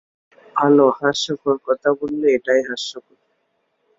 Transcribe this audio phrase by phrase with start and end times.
[0.55, 3.17] ভালো, হাস্যকর কথা বললে, এটা সত্যিই হাস্যকর।